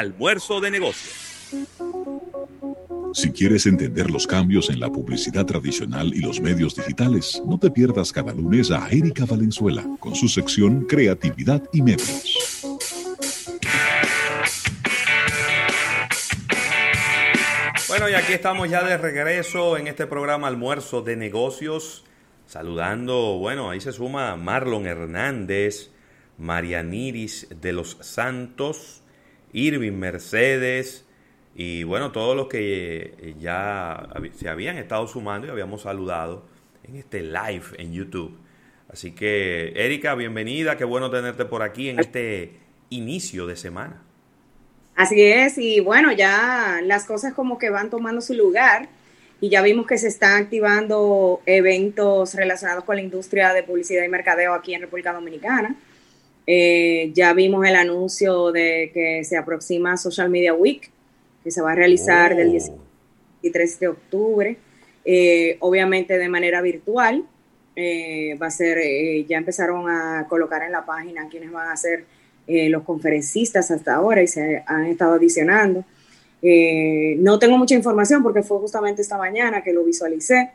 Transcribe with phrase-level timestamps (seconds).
[0.00, 1.44] Almuerzo de negocios.
[3.12, 7.68] Si quieres entender los cambios en la publicidad tradicional y los medios digitales, no te
[7.68, 12.62] pierdas cada lunes a Erika Valenzuela con su sección Creatividad y Medios.
[17.88, 22.04] Bueno, y aquí estamos ya de regreso en este programa Almuerzo de Negocios.
[22.46, 25.90] Saludando, bueno, ahí se suma Marlon Hernández,
[26.38, 29.02] Marianiris de los Santos,
[29.52, 31.04] Irving Mercedes
[31.54, 36.44] y bueno, todos los que eh, ya se habían estado sumando y habíamos saludado
[36.84, 38.38] en este live en YouTube.
[38.90, 42.52] Así que, Erika, bienvenida, qué bueno tenerte por aquí en este
[42.90, 44.00] inicio de semana.
[44.94, 48.88] Así es, y bueno, ya las cosas como que van tomando su lugar
[49.40, 54.08] y ya vimos que se están activando eventos relacionados con la industria de publicidad y
[54.08, 55.76] mercadeo aquí en República Dominicana.
[56.50, 60.90] Eh, ya vimos el anuncio de que se aproxima Social Media Week,
[61.44, 62.58] que se va a realizar del
[63.42, 64.56] 13 de octubre,
[65.04, 67.22] eh, obviamente de manera virtual.
[67.76, 68.78] Eh, va a ser,
[69.26, 72.06] ya empezaron a colocar en la página quienes van a ser
[72.46, 75.84] los conferencistas hasta ahora y se han estado adicionando.
[77.18, 80.50] no tengo mucha información porque fue justamente esta mañana que lo visualicé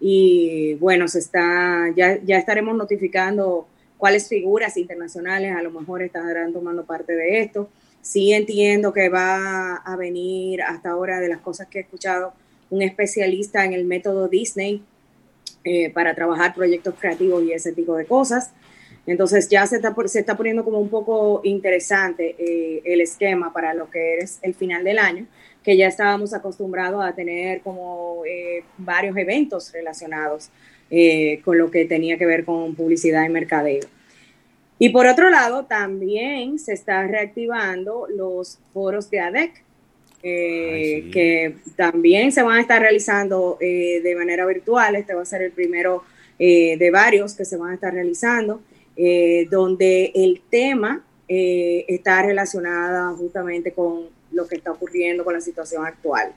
[0.00, 6.52] y bueno, se está, ya, ya estaremos notificando cuáles figuras internacionales a lo mejor estarán
[6.52, 7.68] tomando parte de esto.
[8.02, 12.32] Sí entiendo que va a venir hasta ahora de las cosas que he escuchado
[12.70, 14.82] un especialista en el método Disney
[15.64, 18.52] eh, para trabajar proyectos creativos y ese tipo de cosas.
[19.06, 23.72] Entonces ya se está, se está poniendo como un poco interesante eh, el esquema para
[23.72, 25.26] lo que es el final del año,
[25.62, 30.50] que ya estábamos acostumbrados a tener como eh, varios eventos relacionados
[30.88, 33.84] eh, con lo que tenía que ver con publicidad y mercadeo.
[34.78, 39.64] Y por otro lado, también se está reactivando los foros de ADEC,
[40.22, 44.94] eh, que también se van a estar realizando eh, de manera virtual.
[44.94, 46.04] Este va a ser el primero
[46.38, 48.60] de varios que se van a estar realizando,
[49.50, 56.34] donde el tema está relacionado justamente con lo que está ocurriendo con la situación actual.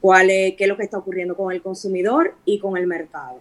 [0.00, 3.40] Cuál es, qué es lo que está ocurriendo con el consumidor y con el mercado.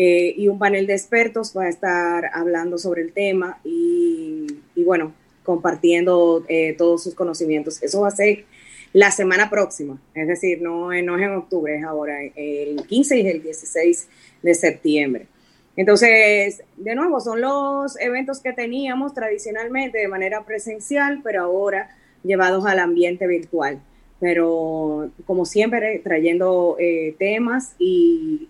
[0.00, 5.12] Eh, y un panel de expertos va a estar hablando sobre el tema y, bueno,
[5.42, 7.82] compartiendo eh, todos sus conocimientos.
[7.82, 8.44] Eso va a ser
[8.92, 13.26] la semana próxima, es decir, no, no es en octubre, es ahora, el 15 y
[13.26, 14.08] el 16
[14.40, 15.26] de septiembre.
[15.74, 21.90] Entonces, de nuevo, son los eventos que teníamos tradicionalmente de manera presencial, pero ahora
[22.22, 23.80] llevados al ambiente virtual
[24.20, 28.48] pero como siempre trayendo eh, temas y,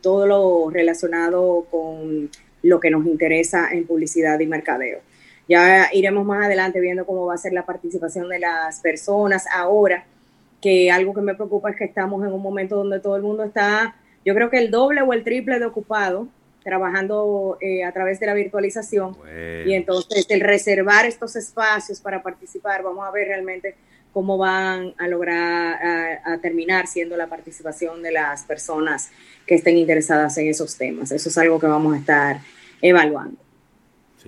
[0.00, 2.30] todo lo relacionado con
[2.62, 5.00] lo que nos interesa en publicidad y mercadeo.
[5.48, 9.46] Ya iremos más adelante viendo cómo va a ser la participación de las personas.
[9.54, 10.04] Ahora,
[10.60, 13.44] que algo que me preocupa es que estamos en un momento donde todo el mundo
[13.44, 16.28] está, yo creo que el doble o el triple de ocupado
[16.62, 19.16] trabajando eh, a través de la virtualización.
[19.66, 23.74] Y entonces el reservar estos espacios para participar, vamos a ver realmente
[24.14, 29.10] cómo van a lograr a, terminar siendo la participación de las personas
[29.44, 31.10] que estén interesadas en esos temas.
[31.10, 32.40] Eso es algo que vamos a estar
[32.80, 33.36] evaluando.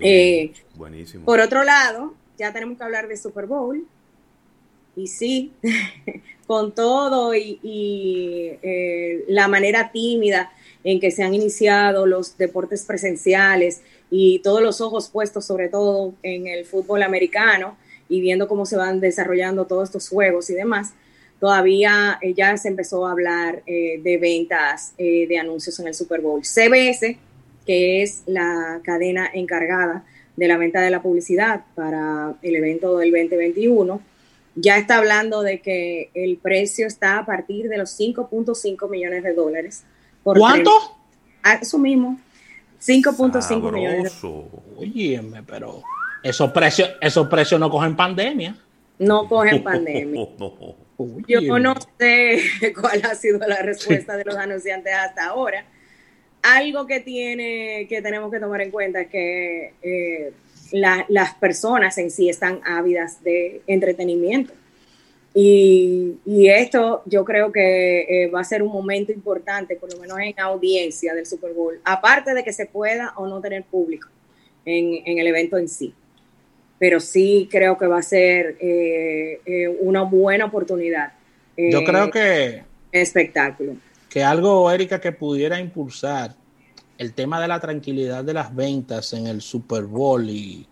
[0.00, 1.24] Eh, buenísimo.
[1.24, 3.86] Por otro lado, ya tenemos que hablar de Super Bowl.
[4.96, 5.52] Y sí,
[6.48, 10.50] con todo y, eh, la manera tímida
[10.82, 16.14] en que se han iniciado los deportes presenciales y todos los ojos puestos sobre todo
[16.24, 17.76] en el fútbol americano,
[18.08, 20.94] y viendo cómo se van desarrollando todos estos juegos y demás,
[21.40, 25.94] todavía eh, ya se empezó a hablar eh, de ventas eh, de anuncios en el
[25.94, 26.42] Super Bowl.
[26.44, 27.18] CBS,
[27.66, 30.04] que es la cadena encargada
[30.36, 34.00] de la venta de la publicidad para el evento del 2021,
[34.54, 39.34] ya está hablando de que el precio está a partir de los 5.5 millones de
[39.34, 39.84] dólares.
[40.22, 40.70] Por ¿Cuánto?
[41.42, 42.18] Ah, eso mismo,
[42.80, 44.14] 5.5 millones.
[44.76, 45.82] Oye, pero
[46.28, 48.56] esos precios, esos precios no cogen pandemia.
[48.98, 50.26] No cogen pandemia.
[51.28, 52.40] Yo no sé
[52.80, 55.64] cuál ha sido la respuesta de los anunciantes hasta ahora.
[56.42, 60.32] Algo que tiene, que tenemos que tomar en cuenta es que eh,
[60.72, 64.52] las personas en sí están ávidas de entretenimiento.
[65.34, 66.18] Y,
[66.48, 70.38] esto yo creo que eh, va a ser un momento importante, por lo menos en
[70.40, 74.08] audiencia del Super Bowl, aparte de que se pueda o no tener público
[74.64, 75.94] en el evento en sí
[76.78, 81.12] pero sí creo que va a ser eh, eh, una buena oportunidad.
[81.56, 82.64] Yo creo que...
[82.92, 83.76] Espectáculo.
[84.10, 86.34] Que algo, Erika, que pudiera impulsar
[86.98, 90.66] el tema de la tranquilidad de las ventas en el Super Bowl y,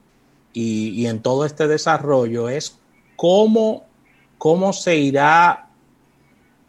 [0.53, 2.79] y, en todo este desarrollo es
[3.17, 3.85] cómo,
[4.39, 5.69] cómo se irá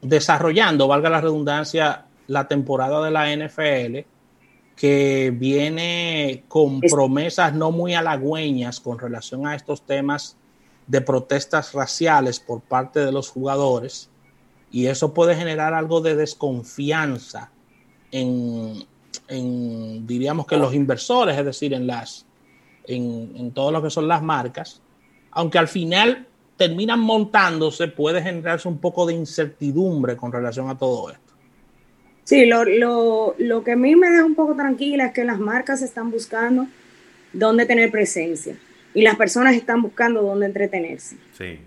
[0.01, 4.05] desarrollando, valga la redundancia, la temporada de la NFL,
[4.75, 10.37] que viene con promesas no muy halagüeñas con relación a estos temas
[10.87, 14.09] de protestas raciales por parte de los jugadores
[14.71, 17.51] y eso puede generar algo de desconfianza
[18.11, 18.85] en,
[20.05, 22.25] diríamos que los inversores, es decir, en las
[22.87, 24.81] en, en todo lo que son las marcas,
[25.31, 26.27] aunque al final
[26.57, 31.24] terminan montándose, puede generarse un poco de incertidumbre con relación a todo esto.
[32.25, 35.39] Sí, lo, lo, lo que a mí me deja un poco tranquila es que las
[35.39, 36.67] marcas están buscando
[37.31, 38.57] dónde tener presencia
[38.95, 41.17] y las personas están buscando dónde entretenerse.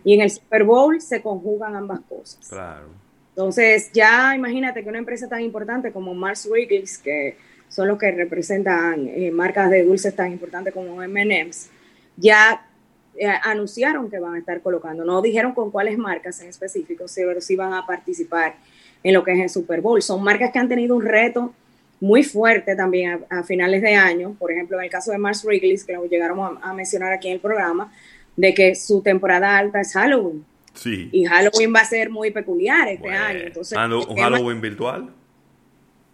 [0.02, 2.48] Y en el Super Bowl se conjugan ambas cosas.
[2.48, 2.88] Claro.
[3.30, 7.36] Entonces, ya imagínate que una empresa tan importante como Mars Wrigley's, que
[7.68, 11.70] son los que representan eh, marcas de dulces tan importantes como M&M's,
[12.16, 12.66] ya
[13.14, 15.04] eh, anunciaron que van a estar colocando.
[15.04, 18.56] No dijeron con cuáles marcas en específico, pero sí van a participar
[19.02, 20.02] en lo que es el Super Bowl.
[20.02, 21.52] Son marcas que han tenido un reto
[22.00, 25.84] muy fuerte también a, finales de año, por ejemplo, en el caso de Mars Wrigley's,
[25.84, 27.92] que lo llegaron a, mencionar aquí en el programa,
[28.36, 30.44] de que su temporada alta es Halloween.
[30.74, 31.08] Sí.
[31.10, 33.40] Y Halloween va a ser muy peculiar este año.
[33.46, 35.10] Entonces, ¿Un Halloween virtual?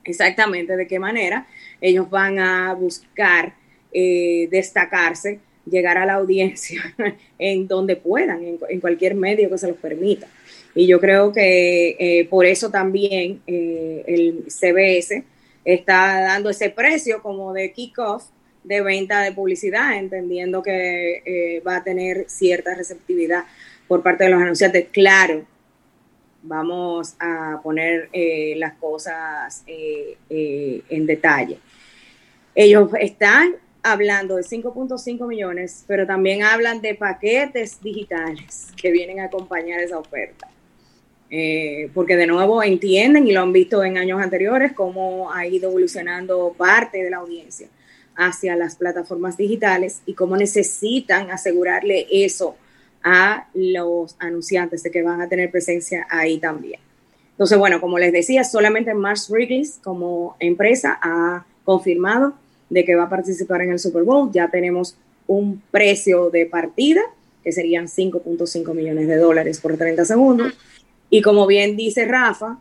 [0.05, 1.47] Exactamente, de qué manera
[1.81, 3.55] ellos van a buscar
[3.93, 6.83] eh, destacarse, llegar a la audiencia
[7.39, 10.27] en donde puedan, en, cualquier medio que se los permita.
[10.75, 15.25] Y yo creo que eh, por eso también eh, el CBS
[15.65, 18.25] está dando ese precio como de kickoff
[18.65, 23.45] de venta de publicidad, entendiendo que eh, va a tener cierta receptividad
[23.87, 24.87] por parte de los anunciantes.
[24.91, 25.45] Claro,
[26.43, 28.09] vamos a poner
[28.57, 31.59] las cosas en detalle.
[32.55, 39.27] Ellos están hablando de 5.5 millones, pero también hablan de paquetes digitales que vienen a
[39.27, 40.49] acompañar esa oferta.
[41.31, 45.69] Eh, porque de nuevo entienden y lo han visto en años anteriores cómo ha ido
[45.69, 47.69] evolucionando parte de la audiencia
[48.15, 52.57] hacia las plataformas digitales y cómo necesitan asegurarle eso
[53.03, 56.81] a los anunciantes de que van a tener presencia ahí también.
[57.33, 62.35] Entonces, bueno, como les decía, solamente Mars Wrigley's como empresa ha confirmado
[62.71, 64.31] de que va a participar en el Super Bowl.
[64.33, 64.97] Ya tenemos
[65.27, 67.03] un precio de partida
[67.43, 70.55] que serían 5.5 millones de dólares por 30 segundos
[71.11, 72.59] y como bien dice Rafa,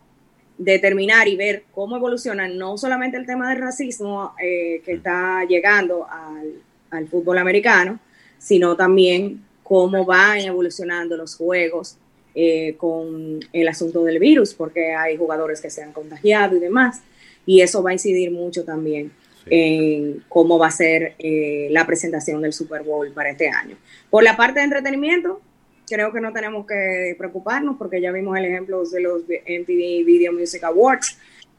[0.58, 6.06] determinar y ver cómo evoluciona no solamente el tema del racismo eh, que está llegando
[6.10, 8.00] al, fútbol americano,
[8.38, 11.98] sino también cómo van evolucionando los juegos
[12.36, 17.02] eh, con el asunto del virus, porque hay jugadores que se han contagiado y demás,
[17.48, 19.12] y eso va a incidir mucho también
[19.50, 23.76] en cómo va a ser eh, la presentación del Super Bowl para este año.
[24.10, 25.42] Por la parte de entretenimiento,
[25.88, 30.34] creo que no tenemos que preocuparnos porque ya vimos el ejemplo de los MTV Video
[30.34, 31.18] Music Awards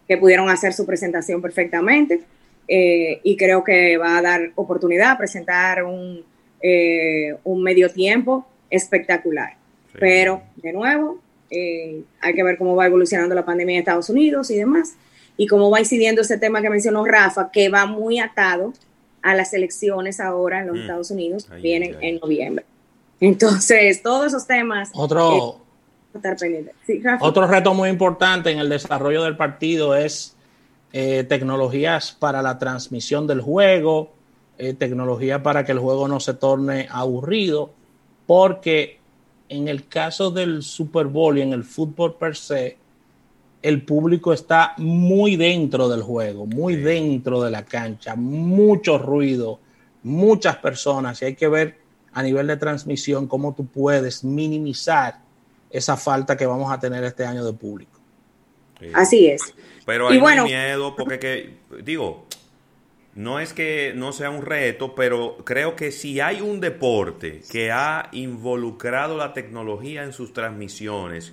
[0.09, 2.21] que pudieron hacer su presentación perfectamente
[2.69, 6.25] eh, y creo que va a dar oportunidad a presentar un,
[6.63, 9.57] eh, un medio tiempo espectacular.
[9.99, 11.21] Pero, de nuevo,
[11.51, 14.97] eh, hay que ver cómo va evolucionando la pandemia en Estados Unidos y demás,
[15.37, 18.73] y cómo va incidiendo ese tema que mencionó Rafa, que va muy atado
[19.23, 20.81] a las elecciones ahora en los mm.
[20.81, 22.65] Estados Unidos, vienen en noviembre.
[23.21, 24.91] Entonces, todos esos temas.
[24.95, 25.61] Otro,
[27.21, 30.37] otro reto muy importante en el desarrollo del partido es
[30.93, 34.13] eh, tecnologías para la transmisión del juego,
[34.59, 37.73] eh, tecnología para que el juego no se torne aburrido,
[38.27, 39.01] porque
[39.49, 42.77] en el caso del Super Bowl y en el fútbol per se,
[43.65, 49.59] el público está muy dentro del juego, muy dentro de la cancha, mucho ruido,
[50.03, 51.79] muchas personas, y hay que ver
[52.13, 55.19] a nivel de transmisión, cómo tú puedes minimizar
[55.71, 57.99] esa falta que vamos a tener este año de público.
[58.93, 59.55] Así es.
[59.87, 62.27] Pero hay miedo porque que, digo,
[63.15, 67.73] no es que no sea un reto, pero creo que si hay un deporte que
[67.73, 71.33] ha involucrado la tecnología en sus transmisiones,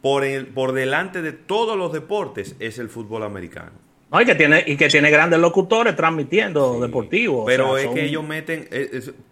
[0.00, 3.72] por, el, por delante de todos los deportes, es el fútbol americano.
[4.10, 7.44] No, y que tiene, y que tiene grandes locutores transmitiendo deportivos.
[7.46, 8.68] Pero es que ellos meten,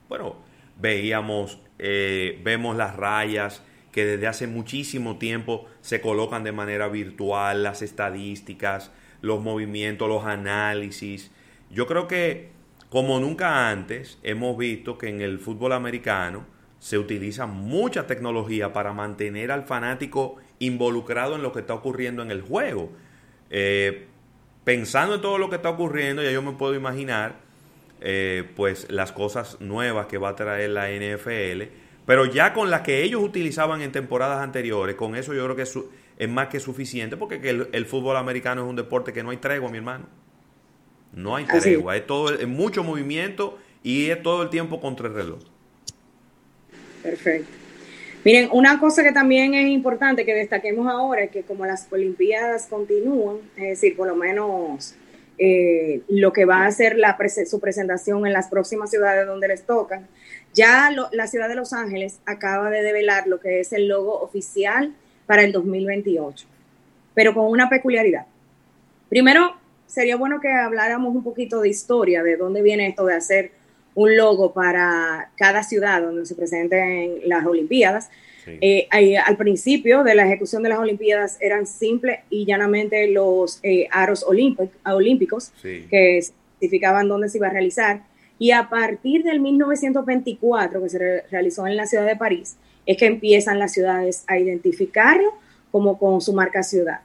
[0.09, 0.37] bueno,
[0.81, 3.63] veíamos, eh, vemos las rayas
[3.93, 10.25] que desde hace muchísimo tiempo se colocan de manera virtual, las estadísticas, los movimientos, los
[10.25, 11.31] análisis.
[11.71, 12.51] Yo creo que
[12.89, 16.45] como nunca antes hemos visto que en el fútbol americano
[16.83, 22.33] se utiliza mucha tecnología para mantener al fanático involucrado en lo que está ocurriendo en
[22.33, 22.91] el juego.
[23.51, 24.09] Eh,
[24.65, 27.37] pensando en todo lo que está ocurriendo, ya yo me puedo imaginar
[28.01, 31.71] eh, pues las cosas nuevas que va a traer la NFL
[32.05, 35.63] Pero ya con las que ellos utilizaban en temporadas anteriores, con eso yo creo que
[35.63, 35.79] es,
[36.19, 39.37] es más que suficiente, porque el, el, fútbol americano es un deporte que no hay
[39.37, 40.07] tregua, mi hermano.
[41.13, 45.15] No hay tregua, es todo, es mucho movimiento y es todo el tiempo contra el
[45.15, 45.52] reloj.
[47.03, 47.63] Perfecto.
[48.25, 52.67] Miren, una cosa que también es importante que destaquemos ahora es que como las Olimpiadas
[52.67, 54.95] continúan, es decir, por lo menos
[55.39, 56.97] eh, lo que va a ser
[57.47, 60.07] su presentación en las próximas ciudades donde les tocan,
[60.55, 64.95] ya la ciudad de Los Ángeles acaba de develar lo que es el logo oficial
[65.27, 66.47] para el 2028,
[67.15, 68.27] pero con una peculiaridad.
[69.09, 69.57] Primero,
[69.87, 73.51] sería bueno que habláramos un poquito de historia, de dónde viene esto de hacer
[73.95, 78.11] un logo para cada ciudad donde se presenten las Olimpiadas.
[78.47, 78.89] Eh,
[79.25, 84.25] al principio de la ejecución de las Olimpiadas eran simples y llanamente los eh, aros
[84.25, 86.21] olímpicos que
[86.59, 88.03] significaban dónde se iba a realizar.
[88.39, 92.57] Y a partir del 1924, que se realizó en la ciudad de París,
[92.87, 95.33] es que empiezan las ciudades a identificarlo
[95.71, 97.01] como con su marca ciudad.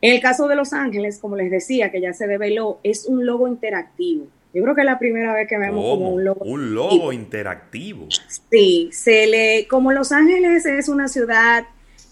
[0.00, 3.24] En el caso de Los Ángeles, como les decía, que ya se develó, es un
[3.24, 4.26] logo interactivo.
[4.56, 6.42] Yo creo que es la primera vez que vemos como un logo.
[6.46, 8.08] Un logo interactivo.
[8.50, 11.66] Sí, se le, como Los Ángeles es una ciudad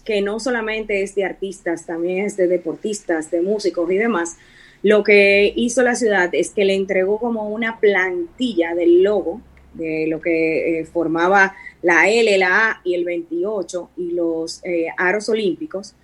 [0.05, 4.37] que no solamente es de artistas, también es de deportistas, de músicos y demás.
[4.83, 9.41] Lo que hizo la ciudad es que le entregó como una plantilla del logo,
[9.73, 14.89] de lo que eh, formaba la L, la A y el 28 y los eh,
[14.97, 15.95] aros olímpicos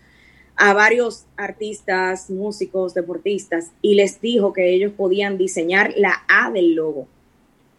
[0.63, 6.75] a varios artistas, músicos, deportistas y les dijo que ellos podían diseñar la A del
[6.75, 7.07] logo.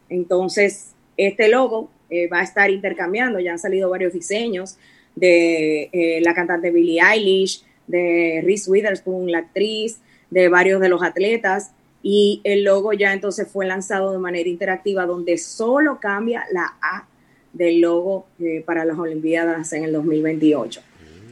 [0.09, 4.79] Entonces, este logo eh, va a estar intercambiando, ya han salido varios diseños
[5.15, 11.05] de eh, la cantante Billie Eilish, de Reese Witherspoon, la actriz, de varios de los
[11.05, 11.71] atletas,
[12.03, 17.07] y el logo ya entonces fue lanzado de manera interactiva donde solo cambia la A
[17.53, 20.83] del logo eh, para las Olimpiadas en el 2028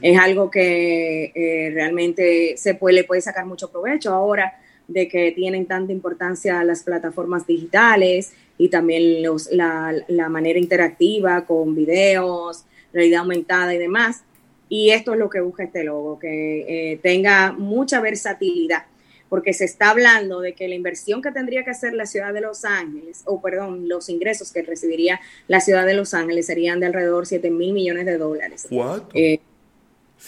[0.01, 5.31] es algo que eh, realmente se puede, le puede sacar mucho provecho ahora de que
[5.31, 13.21] tienen tanta importancia las plataformas digitales y también los, la, manera interactiva con videos, realidad
[13.21, 14.23] aumentada y demás.
[14.69, 18.85] Y esto es lo que busca este logo, que eh, tenga mucha versatilidad,
[19.29, 22.41] porque se está hablando de que la inversión que tendría que hacer la ciudad de
[22.41, 26.87] Los Ángeles, o perdón, los ingresos que recibiría la ciudad de Los Ángeles serían de
[26.87, 28.67] alrededor 7 mil millones de dólares.
[28.69, 29.09] ¿Cuánto?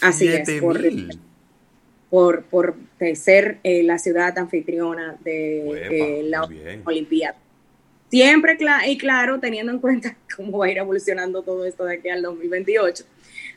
[0.00, 0.48] Así es,
[2.10, 2.76] por, por,
[3.14, 6.48] ser eh, la ciudad anfitriona de eh, la
[6.84, 7.36] Olimpiada.
[8.10, 12.08] Siempre, y claro, teniendo en cuenta cómo va a ir evolucionando todo esto de aquí
[12.08, 13.04] al 2028.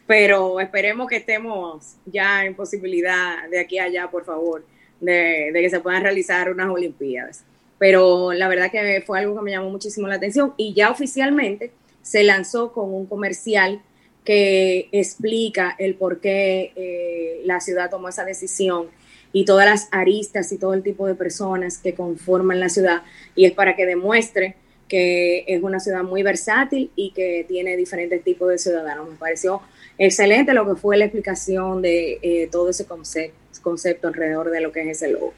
[0.07, 4.65] Pero esperemos que estemos ya en posibilidad de aquí a allá, por favor,
[4.99, 7.43] de, de que se puedan realizar unas Olimpiadas.
[7.77, 11.71] Pero la verdad que fue algo que me llamó muchísimo la atención y ya oficialmente
[12.01, 13.81] se lanzó con un comercial
[14.27, 18.87] que explica el por qué eh, la ciudad tomó esa decisión
[19.31, 23.03] y todas las aristas y todo el tipo de personas que conforman la ciudad
[23.37, 24.57] y es para que demuestre
[24.89, 29.09] que es una ciudad muy versátil y que tiene diferentes tipos de ciudadanos.
[29.09, 29.61] Me pareció
[29.97, 34.73] excelente lo que fue la explicación de eh, todo ese concepto, concepto alrededor de lo
[34.73, 35.33] que es ese logo.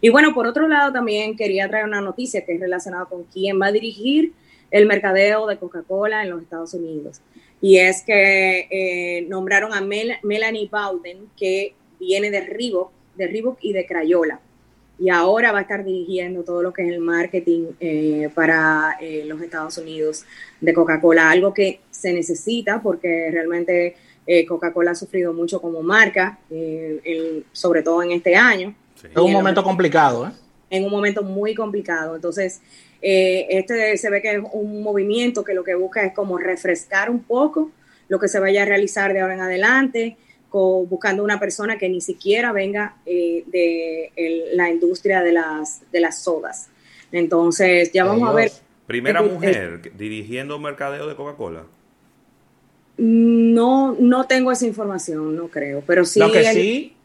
[0.00, 3.60] Y bueno, por otro lado, también quería traer una noticia que es relacionada con quién
[3.60, 4.32] va a dirigir
[4.70, 7.20] el mercadeo de Coca-Cola en los Estados Unidos
[7.60, 13.72] y es que eh, nombraron a Melanie Bowden, que viene de Reebok, de Reebok y
[13.72, 14.40] de Crayola.
[14.98, 19.24] Y ahora va a estar dirigiendo todo lo que es el marketing eh, para eh,
[19.26, 20.24] los Estados Unidos
[20.60, 23.96] de Coca-Cola, algo que se necesita porque realmente
[24.48, 26.38] Coca-Cola ha sufrido mucho como marca,
[27.52, 28.74] sobre todo en este año.
[29.02, 30.30] Es un momento complicado, ¿eh?
[30.70, 32.16] En un momento muy complicado.
[32.16, 32.62] Entonces,
[33.06, 37.10] eh, este se ve que es un movimiento que lo que busca es como refrescar
[37.10, 37.70] un poco
[38.08, 40.16] lo que se vaya a realizar de ahora en adelante,
[40.50, 46.22] buscando una persona que ni siquiera venga eh, de la industria de las, de las
[46.22, 46.70] sodas.
[47.12, 48.52] Entonces, ya vamos a ver.
[48.86, 51.64] Primera mujer dirigiendo mercadeo de Coca-Cola.
[52.96, 56.20] No, no tengo esa información, no creo, pero sí.
[56.20, 56.96] Lo que sí,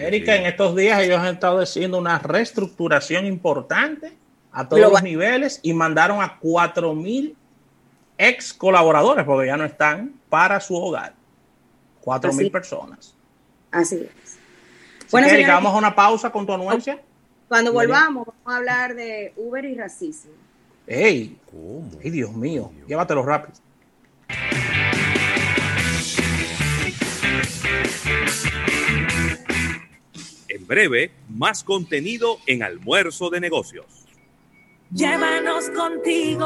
[0.00, 4.18] Erika, en estos días ellos han estado haciendo una reestructuración importante
[4.52, 7.34] a todos los niveles y mandaron a 4.000
[8.18, 11.14] ex colaboradores, porque ya no están, para su hogar.
[12.04, 13.14] 4.000 personas.
[13.70, 14.38] Así es.
[15.10, 17.00] bueno, vamos a una pausa con tu anuencia.
[17.48, 20.32] Cuando volvamos, vamos a hablar de Uber y racismo.
[20.86, 21.38] ¡Ey!
[22.02, 22.70] ¡Ay, Dios mío!
[22.86, 23.58] Llévatelo rápido.
[30.48, 33.99] En breve, más contenido en Almuerzo de Negocios.
[34.92, 36.38] Llévanos contigo.